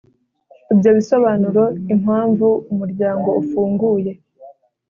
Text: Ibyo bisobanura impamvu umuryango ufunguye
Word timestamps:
Ibyo 0.73 0.89
bisobanura 0.97 1.63
impamvu 1.93 2.47
umuryango 2.71 3.29
ufunguye 3.41 4.11